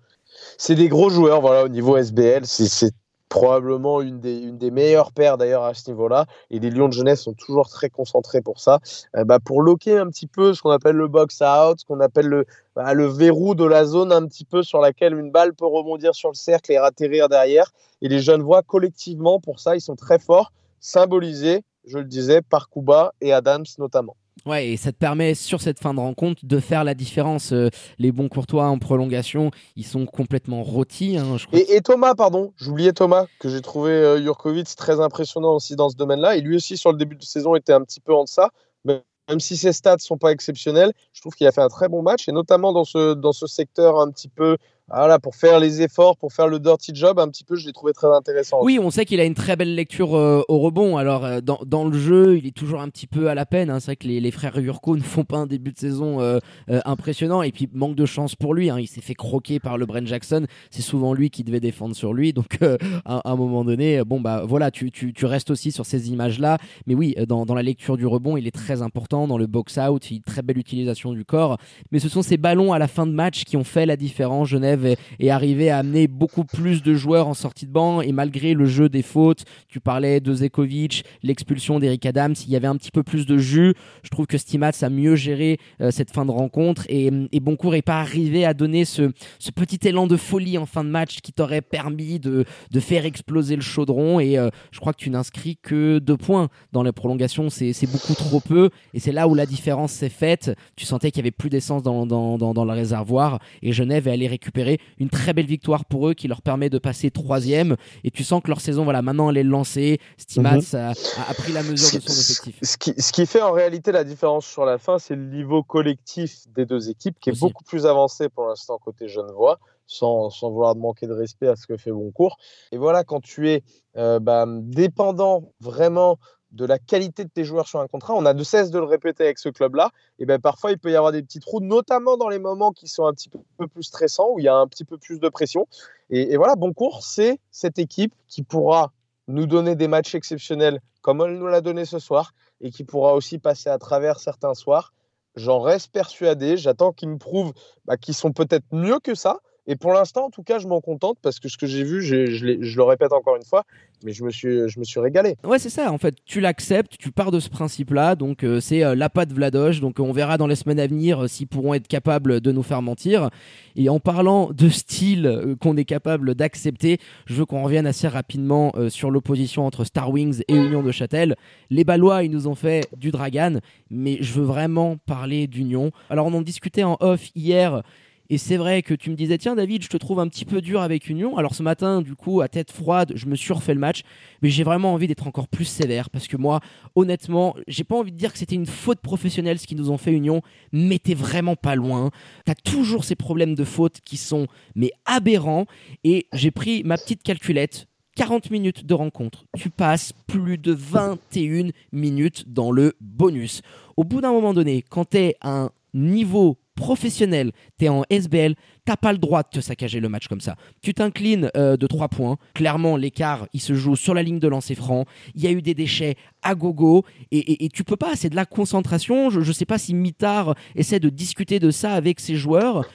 [0.59, 2.91] c'est des gros joueurs, voilà au niveau SBL, c'est,
[3.29, 6.93] probablement une des, une des meilleures paires d'ailleurs à ce niveau-là, et les Lions de
[6.93, 8.79] jeunesse sont toujours très concentrés pour ça,
[9.17, 11.99] euh, bah, pour loquer un petit peu ce qu'on appelle le box out, ce qu'on
[11.99, 15.53] appelle le, bah, le verrou de la zone un petit peu sur laquelle une balle
[15.55, 19.75] peut rebondir sur le cercle et atterrir derrière, et les jeunes voient collectivement pour ça,
[19.75, 24.15] ils sont très forts, symbolisés je le disais, par Kuba et Adams notamment.
[24.45, 27.51] Ouais, et ça te permet sur cette fin de rencontre de faire la différence.
[27.53, 31.17] Euh, les bons courtois en prolongation, ils sont complètement rôtis.
[31.17, 35.89] Hein, et, Thomas, pardon, j'oubliais Thomas, que j'ai trouvé euh, Jurkovic très impressionnant aussi dans
[35.89, 36.37] ce domaine-là.
[36.37, 38.49] Et lui aussi, sur le début de saison, était un petit peu en deçà.
[38.85, 41.89] Mais même si ses stats sont pas exceptionnels, je trouve qu'il a fait un très
[41.89, 44.57] bon match, et notamment dans ce, dans ce secteur un petit peu
[44.89, 47.73] voilà, pour faire les efforts, pour faire le dirty job, un petit peu, je l'ai
[47.73, 48.59] trouvé très intéressant.
[48.63, 50.95] Oui, on sait qu'il a une très belle lecture euh, au rebond.
[50.95, 53.69] Alors, euh, dans, dans, le jeu, il est toujours un petit peu à la peine.
[53.69, 53.81] Hein.
[53.81, 56.39] C'est vrai que les, les frères Yurko ne font pas un début de saison euh,
[56.69, 57.41] impressionnant.
[57.41, 58.69] Et puis, manque de chance pour lui.
[58.69, 58.79] Hein.
[58.79, 60.45] Il s'est fait croquer par le Brent Jackson.
[60.71, 62.31] C'est souvent lui qui devait défendre sur lui.
[62.31, 62.57] Donc,
[63.03, 66.59] à, un moment donné, bon, bah voilà, tu, tu, tu restes aussi sur ces images-là.
[66.85, 69.27] Mais oui, dans, dans, la lecture du rebond, il est très important.
[69.27, 71.57] Dans le box-out, il très belle utilisation du corps.
[71.91, 74.47] Mais ce sont ces ballons à la fin de match qui ont fait la différence.
[74.47, 74.76] Genève
[75.19, 78.01] et, arriver à amener beaucoup plus de joueurs en sortie de banc.
[78.01, 82.55] Et malgré le jeu des fautes, tu parlais de Zekovic, l'expulsion d'Eric Adams, il y
[82.55, 83.73] avait un petit peu plus de jus.
[84.03, 87.73] Je trouve que Stimats a mieux géré euh, cette fin de rencontre et, et Boncourt
[87.73, 89.11] n'est pas arrivé à donner ce,
[89.55, 92.45] petit élan de folie en fin de match qui t'aurait permis de,
[92.79, 94.19] faire exploser le chaudron.
[94.19, 98.13] Et euh, je crois que tu n'inscris que deux points dans les prolongations, c'est beaucoup
[98.13, 98.69] trop peu.
[98.93, 100.51] Et c'est là où la différence s'est faite.
[100.75, 104.27] Tu sentais qu'il y avait plus d'essence dans, dans, le réservoir et Genève est allé
[104.27, 104.66] récupérer
[104.99, 107.75] une très belle victoire pour eux qui leur permet de passer troisième.
[108.03, 109.99] Et tu sens que leur saison, voilà, maintenant elle est lancée.
[110.17, 110.93] Stimats mhm.
[111.27, 112.57] a, pris la mesure de son effectif.
[112.61, 115.63] Ce qui, ce qui, fait en réalité la différence sur la fin, c'est le niveau
[115.63, 119.59] collectif des deux équipes qui est beaucoup plus avancé pour l'instant côté Genevois.
[119.89, 122.35] Sans, sans, vouloir manquer de respect à ce que fait Boncourt.
[122.73, 123.63] Et voilà, quand tu es
[123.95, 126.19] euh, bah, dépendant vraiment
[126.51, 128.13] de la qualité de tes joueurs sur un contrat.
[128.13, 129.91] On a de cesse de le répéter avec ce club-là.
[130.19, 132.87] Et ben parfois, il peut y avoir des petits trous, notamment dans les moments qui
[132.87, 135.29] sont un petit peu plus stressants, où il y a un petit peu plus de
[135.29, 135.67] pression.
[136.09, 138.91] Et, et voilà, Boncourt, c'est cette équipe qui pourra
[139.27, 143.13] nous donner des matchs exceptionnels comme elle nous l'a donné ce soir et qui pourra
[143.13, 144.93] aussi passer à travers certains soirs.
[145.35, 146.57] J'en reste persuadé.
[146.57, 147.53] J'attends qu'ils me prouvent
[147.85, 149.39] bah, qu'ils sont peut-être mieux que ça.
[149.67, 152.01] Et pour l'instant, en tout cas, je m'en contente parce que ce que j'ai vu,
[152.01, 153.65] je, le répète encore une fois,
[154.03, 155.35] mais je me suis, je me suis régalé.
[155.43, 155.91] Ouais, c'est ça.
[155.91, 158.15] En fait, tu l'acceptes, tu pars de ce principe-là.
[158.15, 159.81] Donc, euh, c'est euh, la patte Vladoche.
[159.81, 162.63] Donc, on verra dans les semaines à venir euh, s'ils pourront être capables de nous
[162.63, 163.29] faire mentir.
[163.75, 168.73] Et en parlant de style qu'on est capable d'accepter, je veux qu'on revienne assez rapidement
[168.89, 171.35] sur l'opposition entre Star Wings et Union de Châtel.
[171.69, 173.59] Les Ballois, ils nous ont fait du Dragan,
[173.91, 175.91] mais je veux vraiment parler d'Union.
[176.09, 177.83] Alors, on en discutait en off hier.
[178.29, 180.61] Et c'est vrai que tu me disais, tiens David, je te trouve un petit peu
[180.61, 181.37] dur avec Union.
[181.37, 184.03] Alors ce matin, du coup, à tête froide, je me suis refait le match,
[184.41, 186.59] mais j'ai vraiment envie d'être encore plus sévère parce que moi,
[186.95, 189.97] honnêtement, j'ai pas envie de dire que c'était une faute professionnelle ce qu'ils nous ont
[189.97, 192.11] fait Union, mais t'es vraiment pas loin.
[192.45, 195.65] T'as toujours ces problèmes de faute qui sont mais aberrants.
[196.03, 197.87] Et j'ai pris ma petite calculette.
[198.15, 203.61] 40 minutes de rencontre, tu passes plus de 21 minutes dans le bonus.
[203.95, 208.05] Au bout d'un moment donné, quand tu es à un niveau professionnel, tu es en
[208.09, 208.55] SBL,
[208.87, 210.55] t'as pas le droit de te saccager le match comme ça.
[210.81, 212.37] Tu t'inclines euh, de 3 points.
[212.53, 215.03] Clairement, l'écart, il se joue sur la ligne de lancer franc.
[215.35, 218.35] Il y a eu des déchets à gogo et, et, tu peux pas, c'est de
[218.35, 219.29] la concentration.
[219.29, 222.85] Je, je sais pas si Mitard essaie de discuter de ça avec ses joueurs,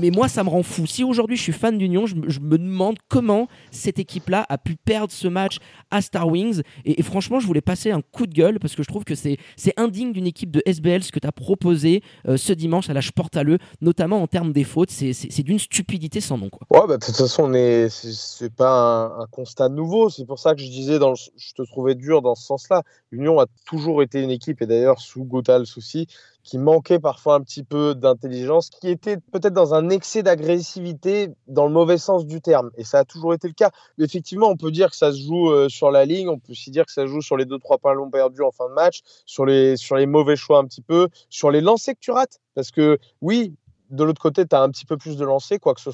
[0.00, 0.86] mais, moi, ça me rend fou.
[0.86, 4.74] Si aujourd'hui je suis fan d'Union, je, je, me demande comment cette équipe-là a pu
[4.74, 5.58] perdre ce match
[5.92, 6.62] à Star Wings.
[6.84, 9.38] Et, franchement, je voulais passer un coup de gueule parce que je trouve que c'est
[9.76, 13.02] indigne d'une équipe de SBL ce que tu as proposé euh, ce dimanche à la
[13.02, 14.90] Sportaleux, notamment en termes des fautes.
[14.90, 16.48] C'est c'est d'une stupidité sans nom.
[16.50, 16.66] Quoi.
[16.70, 17.50] Ouais, bah, de toute façon,
[17.90, 20.10] c'est pas un, constat nouveau.
[20.10, 20.98] C'est pour ça que je disais,
[21.36, 22.82] je te trouvais dur dans ce sens-là.
[23.10, 26.06] L'Union a toujours été une équipe, et d'ailleurs sous Gotal souci,
[26.42, 31.66] qui manquait parfois un petit peu d'intelligence, qui était peut-être dans un excès d'agressivité dans
[31.66, 32.70] le mauvais sens du terme.
[32.78, 33.70] Et ça a toujours été le cas.
[33.98, 36.70] Effectivement, on peut dire que ça se joue euh, sur la ligne, on peut aussi
[36.70, 39.00] dire que ça se joue sur les 2-3 points longs perdus en fin de match,
[39.26, 42.40] sur les, sur les mauvais choix un petit peu, sur les lancers que tu rates.
[42.54, 43.54] Parce que oui,
[43.90, 45.90] de l'autre côté, tu as un petit peu plus de lancers, quoi que ce.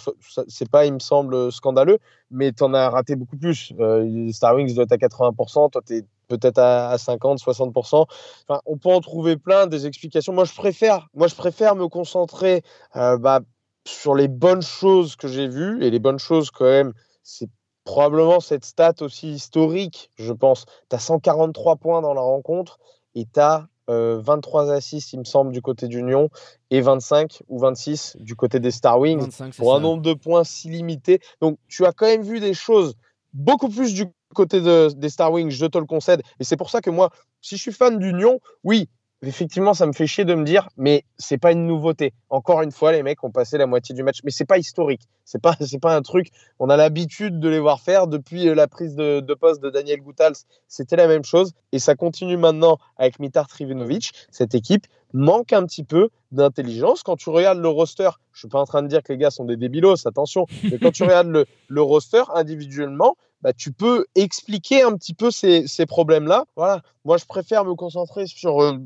[0.49, 1.99] C'est pas, il me semble, scandaleux,
[2.31, 3.73] mais tu en as raté beaucoup plus.
[3.79, 8.07] Euh, Star Wings doit être à 80%, toi, tu es peut-être à, 50, 60%.
[8.49, 10.33] Enfin, on peut en trouver plein des explications.
[10.33, 12.63] Moi, je préfère, moi, je préfère me concentrer
[12.97, 13.41] euh, bah,
[13.87, 15.83] sur les bonnes choses que j'ai vues.
[15.85, 17.49] Et les bonnes choses, quand même, c'est
[17.85, 20.65] probablement cette stat aussi historique, je pense.
[20.89, 22.79] Tu as 143 points dans la rencontre
[23.15, 26.31] et tu as 23 euh, assists, il me semble, du côté d'Union,
[26.71, 30.69] et 25 ou 26 du côté des Star Wings, pour un nombre de points si
[30.69, 31.21] limité.
[31.41, 32.95] Donc, tu as quand même vu des choses
[33.33, 36.23] beaucoup plus du côté des Star Wings, je te le concède.
[36.41, 38.89] Et c'est pour ça que moi, si je suis fan d'Union, oui,
[39.27, 42.13] effectivement, ça me fait chier de me dire, mais c'est pas une nouveauté.
[42.31, 45.03] Encore une fois, les mecs ont passé la moitié du match, mais c'est pas historique.
[45.25, 46.29] C'est pas, c'est pas un truc.
[46.59, 50.35] On a l'habitude de les voir faire depuis la prise de, poste de Daniel Goutals.
[50.69, 54.13] C'était la même chose et ça continue maintenant avec Mitar Trivenovic.
[54.31, 57.03] Cette équipe manque un petit peu d'intelligence.
[57.03, 59.31] Quand tu regardes le roster, je suis pas en train de dire que les gars
[59.31, 64.83] sont des débilos, attention, mais quand tu regardes le roster individuellement, bah, tu peux expliquer
[64.83, 66.47] un petit peu ces, ces problèmes-là.
[66.57, 66.81] Voilà.
[67.05, 68.79] Moi, je préfère me concentrer sur euh,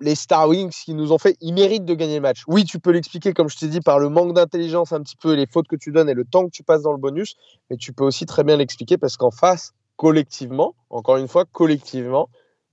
[0.00, 1.36] les Star Wings qui nous ont fait.
[1.40, 2.42] Ils méritent de gagner le match.
[2.48, 5.34] Oui, tu peux l'expliquer, comme je t'ai dit, par le manque d'intelligence, un petit peu,
[5.34, 7.36] les fautes que tu donnes et le temps que tu passes dans le bonus.
[7.70, 12.28] Mais tu peux aussi très bien l'expliquer parce qu'en face, collectivement, encore une fois, collectivement,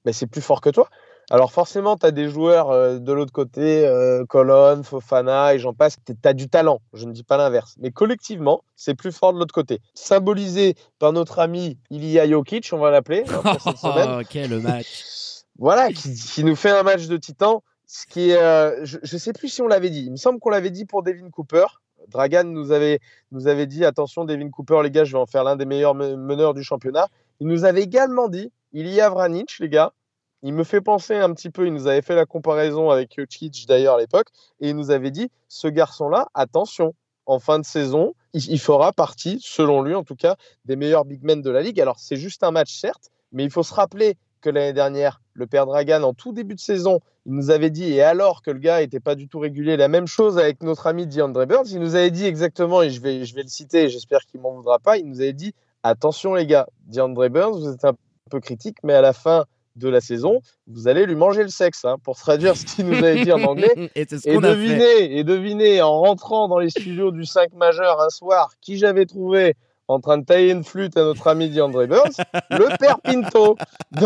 [0.05, 0.89] mais c'est plus fort que toi.
[1.31, 5.73] Alors forcément, tu as des joueurs euh, de l'autre côté, euh, Colonne, Fofana et j'en
[5.73, 7.75] passe, tu as du talent, je ne dis pas l'inverse.
[7.79, 9.79] Mais collectivement, c'est plus fort de l'autre côté.
[9.93, 13.25] Symbolisé par notre ami Ilya Jokic, on va l'appeler,
[13.75, 14.23] semaine.
[14.27, 17.63] quel match Voilà, qui, nous fait un match de titan.
[17.85, 20.05] Ce qui est, euh, je ne sais plus si on l'avait dit.
[20.05, 21.65] Il me semble qu'on l'avait dit pour Devin Cooper.
[22.07, 22.99] Dragan nous avait,
[23.31, 25.93] nous avait dit attention, Devin Cooper, les gars, je vais en faire l'un des meilleurs
[25.93, 27.07] meneurs du championnat.
[27.39, 29.93] Il nous avait également dit il y a Vranic, les gars,
[30.41, 33.65] il me fait penser un petit peu, il nous avait fait la comparaison avec Jokic
[33.67, 34.27] d'ailleurs à l'époque,
[34.61, 36.93] et il nous avait dit, ce garçon-là, attention,
[37.25, 41.23] en fin de saison, il, fera partie, selon lui en tout cas, des meilleurs big
[41.23, 41.79] men de la ligue.
[41.79, 45.45] Alors c'est juste un match, certes, mais il faut se rappeler que l'année dernière, le
[45.45, 48.59] père Dragan, en tout début de saison, il nous avait dit, et alors que le
[48.59, 51.79] gars n'était pas du tout régulier, la même chose avec notre ami DeAndre Burns, il
[51.79, 54.79] nous avait dit exactement, et je vais, je vais le citer, j'espère qu'il m'en voudra
[54.79, 57.93] pas, il nous avait dit, attention les gars, DeAndre Burns, vous êtes un
[58.31, 61.85] peu critique, mais à la fin de la saison, vous allez lui manger le sexe,
[61.85, 63.91] hein, pour traduire ce qu'il nous avait dit en anglais.
[63.95, 68.77] et, devinez, et devinez, en rentrant dans les studios du 5 majeur un soir, qui
[68.77, 69.55] j'avais trouvé
[69.87, 72.15] en train de tailler une flûte à notre ami DeAndre Burns,
[72.51, 73.57] le père Pinto.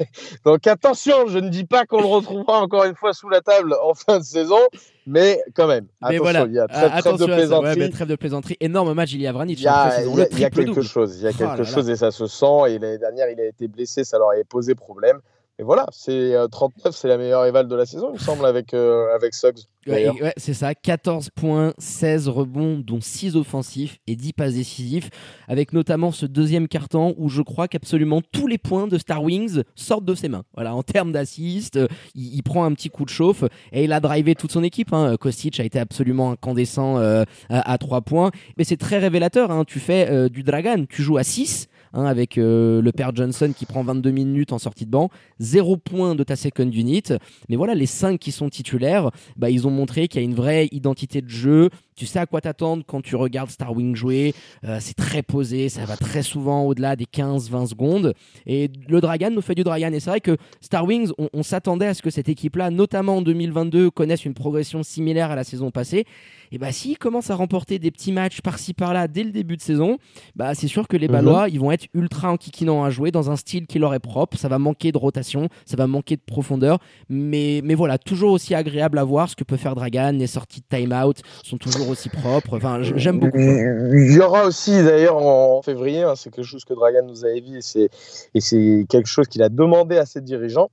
[0.44, 3.74] Donc attention, je ne dis pas qu'on le retrouvera encore une fois sous la table
[3.82, 4.58] en fin de saison,
[5.06, 5.86] mais quand même.
[6.08, 7.80] Mais voilà, il y a trêve, de plaisanterie.
[7.80, 8.56] Ouais, trêve de plaisanterie.
[8.60, 9.58] Énorme match, il y a Vranic.
[9.58, 11.96] Il y a, il y a, quelque chose, il y a quelque oh chose et
[11.96, 12.68] ça se sent.
[12.68, 15.20] Et l'année dernière, il a été blessé, ça leur avait posé problème.
[15.60, 18.46] Et voilà, c'est 39, euh, c'est la meilleure éval de la saison, il me semble,
[18.46, 19.58] avec, euh, avec Suggs.
[19.86, 25.10] Ouais, c'est ça, 14 points, 16 rebonds, dont 6 offensifs et 10 passes décisifs,
[25.48, 29.62] avec notamment ce deuxième carton où je crois qu'absolument tous les points de Star Wings
[29.74, 30.44] sortent de ses mains.
[30.54, 34.00] Voilà, en termes d'assist, euh, il, prend un petit coup de chauffe et il a
[34.00, 34.94] drivé toute son équipe.
[34.94, 35.18] Hein.
[35.20, 39.50] Kostic a été absolument incandescent à, à, 3 points, mais c'est très révélateur.
[39.50, 39.64] Hein.
[39.66, 43.66] Tu fais du Dragon, tu joues à 6 Hein, avec euh, le père Johnson qui
[43.66, 47.02] prend 22 minutes en sortie de banc, 0 points de ta second unit.
[47.48, 50.34] Mais voilà, les 5 qui sont titulaires, bah, ils ont montré qu'il y a une
[50.34, 51.68] vraie identité de jeu.
[52.00, 54.34] Tu sais à quoi t'attendre quand tu regardes Star Wing jouer.
[54.64, 58.14] Euh, c'est très posé, ça va très souvent au-delà des 15-20 secondes.
[58.46, 59.92] Et le Dragon nous fait du Dragon.
[59.92, 63.18] Et c'est vrai que Star Wings, on, on s'attendait à ce que cette équipe-là, notamment
[63.18, 66.06] en 2022, connaisse une progression similaire à la saison passée
[66.52, 69.62] et bah s'ils commencent à remporter des petits matchs par-ci par-là dès le début de
[69.62, 69.98] saison,
[70.34, 71.54] bah c'est sûr que les Ballois, mhm.
[71.54, 74.36] ils vont être ultra enquiquinants à jouer dans un style qui leur est propre.
[74.36, 78.54] Ça va manquer de rotation, ça va manquer de profondeur, mais, mais voilà, toujours aussi
[78.54, 80.12] agréable à voir ce que peut faire Dragan.
[80.12, 82.56] Les sorties de time-out sont toujours aussi propres.
[82.56, 83.38] Enfin, j'aime beaucoup.
[83.38, 87.40] Il y aura aussi d'ailleurs en février, hein, c'est quelque chose que Dragan nous avait
[87.40, 90.70] dit et c'est quelque chose qu'il a demandé à ses dirigeants.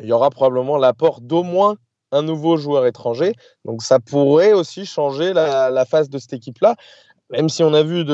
[0.00, 1.76] Il y aura probablement l'apport d'au moins
[2.12, 3.32] un nouveau joueur étranger.
[3.64, 6.76] Donc ça pourrait aussi changer la, face de cette équipe-là,
[7.30, 8.04] même si on a vu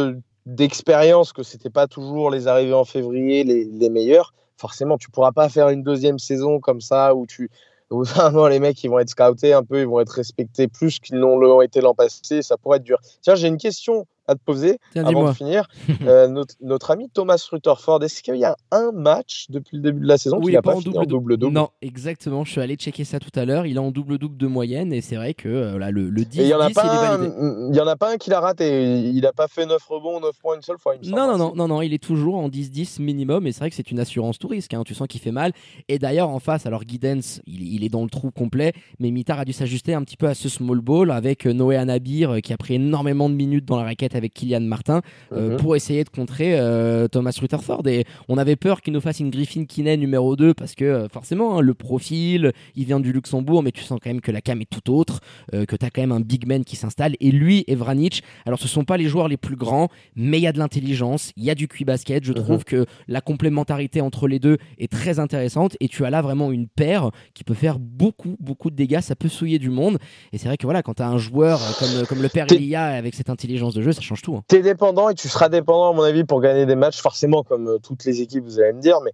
[0.46, 4.34] d'expérience que c'était pas toujours les arrivées en février les, les meilleures.
[4.56, 7.50] Forcément, tu pourras pas faire une deuxième saison comme ça où tu
[7.90, 11.18] vraiment les mecs ils vont être scoutés un peu, ils vont être respectés plus qu'ils
[11.18, 12.42] n'ont été l'an passé.
[12.42, 12.98] Ça pourrait être dur.
[13.22, 15.68] Tiens, j'ai une question à te poser avant de finir.
[16.04, 16.28] Euh,
[16.60, 20.18] notre, ami Thomas Rutherford, est-ce qu'il y a un match depuis le début de la
[20.18, 21.52] saison où il n'a pas, en double-double?
[21.52, 22.44] Non, exactement.
[22.44, 23.64] Je suis allé checker ça tout à l'heure.
[23.64, 26.38] Il est en double-double de moyenne et c'est vrai que euh, là, le, le 10,
[26.38, 28.98] il n'y en, a pas un, y en a pas un qui l'a raté.
[28.98, 30.94] Il n'a pas fait 9 rebonds, 9 points une seule fois.
[31.04, 33.76] non, non, non, non, non, il est toujours en 10-10 minimum et c'est vrai que
[33.76, 34.74] c'est une assurance tout risque.
[34.74, 34.82] Hein.
[34.84, 35.52] Tu sens qu'il fait mal.
[35.88, 39.38] Et d'ailleurs, en face, alors Guidance, il, il, est dans le trou complet, mais Mitar
[39.38, 42.52] a dû s'ajuster un petit peu à ce small ball avec euh, Noé Anabir qui
[42.52, 45.56] a pris énormément de minutes dans la raquette avec Kylian Martin euh, mhm.
[45.56, 47.86] pour essayer de contrer euh, Thomas Rutherford.
[47.86, 51.08] Et on avait peur qu'il nous fasse une Griffin Kinney numéro 2 parce que euh,
[51.08, 54.40] forcément, hein, le profil, il vient du Luxembourg, mais tu sens quand même que la
[54.40, 55.20] cam est tout autre,
[55.52, 57.14] que tu as quand même un big man qui s'installe.
[57.20, 60.42] Et lui et Vranic, alors ce sont pas les joueurs les plus grands, mais il
[60.42, 62.24] y a de l'intelligence, il y a du QI basket.
[62.24, 62.42] Je mhm.
[62.42, 66.52] trouve que la complémentarité entre les deux est très intéressante et tu as là vraiment
[66.52, 69.00] une paire qui peut faire beaucoup, beaucoup de dégâts.
[69.00, 69.98] Ça peut souiller du monde.
[70.32, 72.84] Et c'est vrai que voilà, quand tu as un joueur comme, comme le père Elia
[72.86, 74.36] avec cette intelligence de jeu, ça change tout.
[74.36, 77.68] Hein dépendant et tu seras dépendant, à mon avis, pour gagner des matchs, forcément, comme
[77.68, 79.12] euh, toutes les équipes, vous allez me dire, mais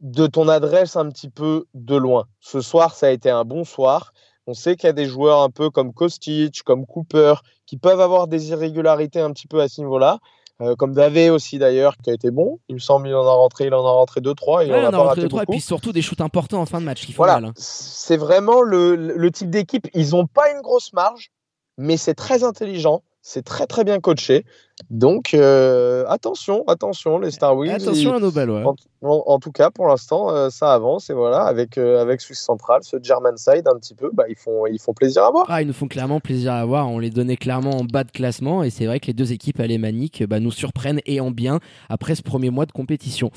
[0.00, 2.26] de ton adresse un petit peu de loin.
[2.40, 4.12] Ce soir, ça a été un bon soir.
[4.46, 7.34] On sait qu'il y a des joueurs un peu comme Kostic, comme Cooper,
[7.66, 10.18] qui peuvent avoir des irrégularités un petit peu à ce niveau-là.
[10.60, 12.58] Euh, comme Davé aussi d'ailleurs, qui a été bon.
[12.68, 14.66] Il me semble qu'il en a rentré, il en a rentré 2-3.
[14.66, 17.06] Il en a, rentré 2-3 et puis surtout des shoots importants en fin de match
[17.06, 17.40] qui font voilà.
[17.40, 17.44] mal.
[17.46, 17.52] Hein.
[17.56, 19.88] C'est vraiment le, le type d'équipe.
[19.94, 21.30] Ils n'ont pas une grosse marge,
[21.78, 23.02] mais c'est très intelligent.
[23.22, 24.44] C'est très très bien coaché.
[24.88, 27.70] Donc euh, attention, attention les Star Wings.
[27.70, 28.50] Attention à nos balles.
[28.50, 28.64] Ouais.
[29.02, 32.40] En, en, tout cas, pour l'instant, euh, ça avance et voilà, avec euh, avec Swiss
[32.40, 35.46] Central, ce German side un petit peu, bah, ils font ils font plaisir à voir.
[35.48, 36.88] Ah, ils nous font clairement plaisir à voir.
[36.88, 39.60] On les donnait clairement en bas de classement et c'est vrai que les deux équipes
[39.60, 43.30] alémaniques bah, nous surprennent et en bien après ce premier mois de compétition.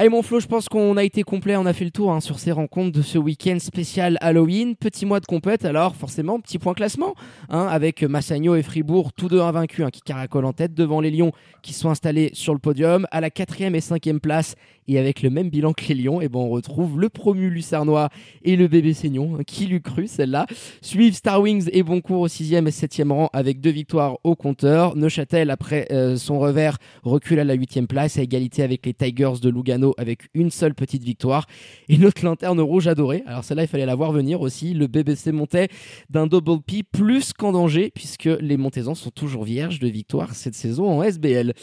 [0.00, 2.20] Allez mon Flo, je pense qu'on a été complet, on a fait le tour hein,
[2.20, 4.76] sur ces rencontres de ce week-end spécial Halloween.
[4.76, 7.14] Petit mois de compète, alors forcément petit point classement,
[7.48, 11.10] hein, avec Massagno et Fribourg, tous deux invaincus, hein, qui caracolent en tête devant les
[11.10, 13.06] Lions qui sont installés sur le podium.
[13.10, 14.54] À la quatrième et cinquième place,
[14.86, 17.50] et avec le même bilan que les Lions, et eh ben on retrouve le promu
[17.50, 18.08] Lucernois
[18.42, 19.38] et le bébé Seignon.
[19.46, 20.46] Qui l'eût cru celle-là
[20.80, 24.96] Suivent Star Wings et Boncourt au sixième et septième rang avec deux victoires au compteur.
[24.96, 29.40] Neuchâtel, après euh, son revers, recule à la huitième place à égalité avec les Tigers
[29.42, 31.46] de Lugano avec une seule petite victoire.
[31.88, 35.32] Et notre lanterne rouge adorée, alors celle-là il fallait la voir venir aussi, le BBC
[35.32, 35.68] montait
[36.08, 40.54] d'un double P plus qu'en danger puisque les Montezans sont toujours vierges de victoire cette
[40.54, 41.54] saison en SBL.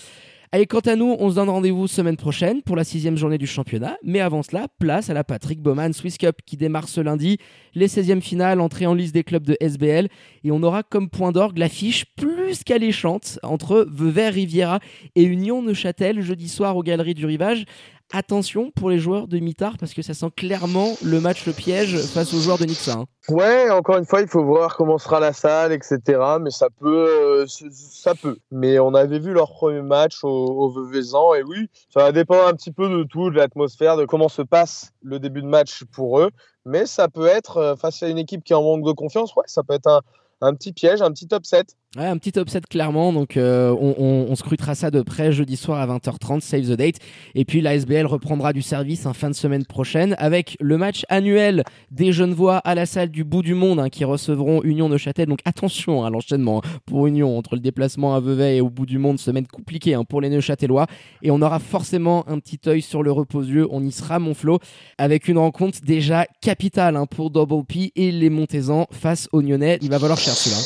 [0.52, 3.48] Allez, quant à nous, on se donne rendez-vous semaine prochaine pour la sixième journée du
[3.48, 3.98] championnat.
[4.04, 7.38] Mais avant cela, place à la Patrick Bowman Swiss Cup qui démarre ce lundi.
[7.74, 10.08] Les 16e finales, entrée en liste des clubs de SBL.
[10.44, 12.35] Et on aura comme point d'orgue l'affiche plus
[12.66, 14.80] qu'alléchante entre Vevey Riviera
[15.16, 17.66] et Union Neuchâtel jeudi soir aux Galeries du Rivage.
[18.14, 22.00] Attention pour les joueurs de Mitard parce que ça sent clairement le match le piège
[22.06, 22.94] face aux joueurs de Nixa.
[22.94, 23.06] Hein.
[23.30, 26.00] Ouais, encore une fois, il faut voir comment sera la salle, etc.
[26.40, 28.38] Mais ça peut, euh, ça peut.
[28.52, 30.94] Mais on avait vu leur premier match au, au
[31.36, 34.44] et oui, ça va dépendre un petit peu de tout, de l'atmosphère, de comment se
[34.44, 36.30] passe le début de match pour eux.
[36.64, 39.36] Mais ça peut être euh, face à une équipe qui est en manque de confiance,
[39.36, 40.02] ouais, ça peut être un,
[40.42, 41.66] un petit piège, un petit upset.
[41.96, 45.56] Ouais, un petit upset clairement, donc euh, on, on, on, scrutera ça de près jeudi
[45.56, 46.98] soir à 20h30, save the date.
[47.36, 51.06] Et puis la SBL reprendra du service en fin de semaine prochaine avec le match
[51.08, 55.30] annuel des Genevois à la salle du bout du monde hein, qui recevront Union Neuchâtel.
[55.30, 58.86] Donc attention à l'enchaînement hein, pour Union entre le déplacement à Vevey et au bout
[58.86, 60.88] du monde, semaine compliquée hein, pour les Neuchâtelois.
[61.22, 64.60] Et on aura forcément un petit œil sur le reposieux, on y sera mon flot,
[64.98, 69.80] avec une rencontre déjà capitale hein, pour Double P et les Montezans face aux Nyonnais.
[69.82, 70.58] Il va falloir chercher là.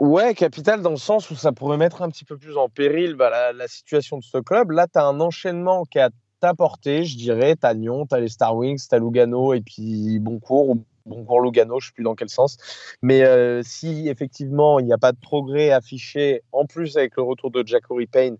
[0.00, 3.16] Ouais, capital dans le sens où ça pourrait mettre un petit peu plus en péril
[3.16, 4.70] bah, la, situation de ce club.
[4.70, 6.08] Là, tu as un enchaînement qui a
[6.40, 7.54] ta portée, je dirais.
[7.54, 10.84] Tu as Lyon, tu as les Star Wings, tu as Lugano et puis Boncourt ou
[11.04, 12.56] Boncourt Lugano, je sais plus dans quel sens.
[13.02, 17.22] Mais euh, si effectivement il n'y a pas de progrès affiché, en plus avec le
[17.22, 18.38] retour de Jackory Payne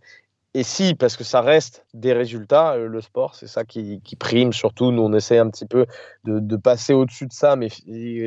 [0.52, 4.52] et si, parce que ça reste des résultats, euh, le sport, c'est ça qui, prime.
[4.52, 5.86] Surtout, nous, on essaie un petit peu
[6.24, 7.68] de, de passer au-dessus de ça, mais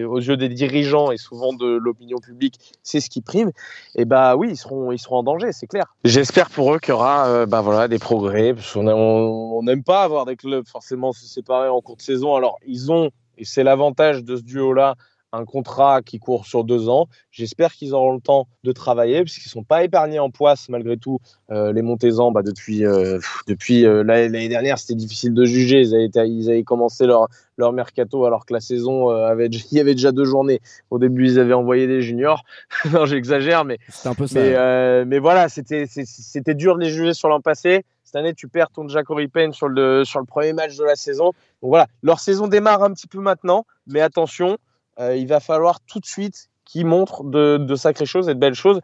[0.06, 3.52] aux yeux des dirigeants et souvent de l'opinion publique, c'est ce qui prime.
[3.96, 5.94] Et bah oui, ils seront, ils seront en danger, c'est clair.
[6.06, 10.04] J'espère pour eux qu'il y aura euh, bah, voilà, des progrès, parce qu'on n'aime pas
[10.04, 12.36] avoir des clubs forcément se séparer en cours de saison.
[12.36, 14.96] Alors, ils ont, et c'est l'avantage de ce duo-là,
[15.34, 17.08] un contrat qui court sur deux ans.
[17.32, 20.96] J'espère qu'ils auront le temps de travailler, puisqu'ils ne sont pas épargnés en poisse malgré
[20.96, 21.20] tout.
[21.52, 25.82] Euh, les Montezans, bah, depuis, euh, depuis euh, l'année dernière, c'était difficile de juger.
[25.82, 29.80] Ils avaient, ils avaient commencé leur, leur mercato alors que la saison avait, il y
[29.80, 30.62] avait déjà deux journées.
[30.92, 32.44] Au début, ils avaient envoyé des juniors.
[32.92, 34.40] non, j'exagère, mais c'est un peu ça.
[34.40, 35.88] Mais, mais voilà, c'était,
[36.54, 37.84] dur de les juger sur l'an passé.
[38.04, 40.96] Cette année, tu perds ton Jacory Payne sur le, sur le premier match de la
[40.96, 41.32] saison.
[41.64, 44.60] Donc voilà, leur saison démarre un petit peu maintenant, mais attention,
[45.00, 48.54] il va falloir tout de suite qu'ils montrent de, de, sacrées choses et de belles
[48.54, 48.80] choses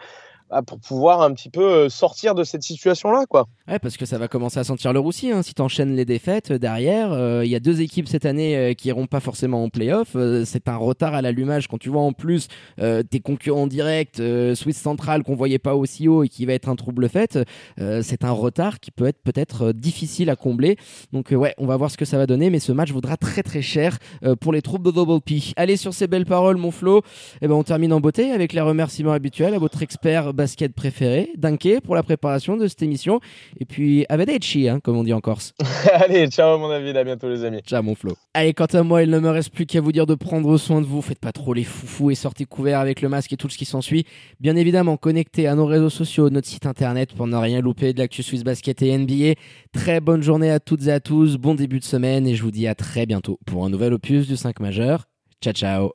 [0.66, 3.48] pour pouvoir un petit peu sortir de cette situation-là, quoi.
[3.68, 5.32] Ouais, parce que ça va commencer à sentir le roussi.
[5.32, 5.44] Hein.
[5.44, 8.74] Si tu enchaînes les défaites derrière, il euh, y a deux équipes cette année euh,
[8.74, 10.10] qui iront pas forcément en playoff.
[10.16, 14.22] Euh, c'est un retard à l'allumage quand tu vois en plus tes concurrents directs,
[14.56, 17.40] Swiss Central qu'on voyait pas aussi haut et qui va être un trouble fait.
[17.78, 20.78] c'est un retard qui peut être peut-être difficile à combler.
[21.12, 23.44] Donc ouais, on va voir ce que ça va donner, mais ce match vaudra très
[23.44, 23.98] très cher
[24.40, 25.42] pour les troupes de Double P.
[25.56, 27.00] Allez sur ces belles paroles, mon Flo.
[27.00, 27.02] Et
[27.44, 31.30] eh ben on termine en beauté avec les remerciements habituels à votre expert basket préféré,
[31.38, 33.19] Dunké, pour la préparation de cette émission.
[33.60, 35.54] Et puis, Avedeci, hein, comme on dit en Corse.
[35.93, 37.60] Allez, ciao mon David, à bientôt les amis.
[37.65, 38.13] Ciao mon Flo.
[38.34, 40.80] Allez, quant à moi, il ne me reste plus qu'à vous dire de prendre soin
[40.80, 41.02] de vous.
[41.02, 43.65] Faites pas trop les foufous et sortez couverts avec le masque et tout ce qui
[43.65, 44.06] s'ensuit.
[44.39, 47.99] Bien évidemment, connectez à nos réseaux sociaux, notre site internet pour ne rien louper de
[47.99, 49.34] l'actu Swiss Basket et NBA.
[49.73, 52.52] Très bonne journée à toutes et à tous, bon début de semaine et je vous
[52.52, 55.06] dis à très bientôt pour un nouvel opus du 5 majeur.
[55.42, 55.87] Ciao ciao